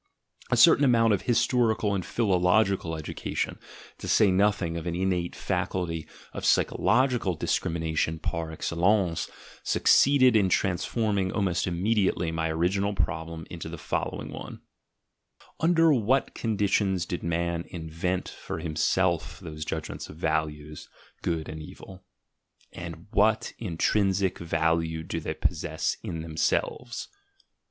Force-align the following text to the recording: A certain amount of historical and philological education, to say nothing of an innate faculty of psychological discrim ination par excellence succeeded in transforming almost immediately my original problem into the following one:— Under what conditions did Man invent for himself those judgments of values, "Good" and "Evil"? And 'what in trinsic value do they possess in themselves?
A 0.49 0.57
certain 0.57 0.83
amount 0.83 1.13
of 1.13 1.21
historical 1.21 1.93
and 1.93 2.03
philological 2.03 2.95
education, 2.97 3.59
to 3.99 4.07
say 4.07 4.31
nothing 4.31 4.75
of 4.75 4.87
an 4.87 4.95
innate 4.95 5.35
faculty 5.35 6.07
of 6.33 6.43
psychological 6.43 7.37
discrim 7.37 7.77
ination 7.77 8.19
par 8.19 8.49
excellence 8.51 9.29
succeeded 9.61 10.35
in 10.35 10.49
transforming 10.49 11.31
almost 11.31 11.67
immediately 11.67 12.31
my 12.31 12.49
original 12.49 12.95
problem 12.95 13.45
into 13.51 13.69
the 13.69 13.77
following 13.77 14.31
one:— 14.31 14.61
Under 15.59 15.93
what 15.93 16.33
conditions 16.33 17.05
did 17.05 17.21
Man 17.21 17.63
invent 17.67 18.27
for 18.27 18.57
himself 18.57 19.39
those 19.39 19.63
judgments 19.63 20.09
of 20.09 20.15
values, 20.15 20.89
"Good" 21.21 21.47
and 21.47 21.61
"Evil"? 21.61 22.03
And 22.73 23.05
'what 23.11 23.53
in 23.59 23.77
trinsic 23.77 24.39
value 24.39 25.03
do 25.03 25.19
they 25.19 25.35
possess 25.35 25.95
in 26.01 26.21
themselves? 26.23 27.07